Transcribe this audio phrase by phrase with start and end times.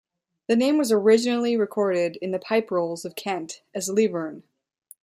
[0.47, 4.41] The name was originally recorded in the Pipe Rolls of Kent as "Leburn".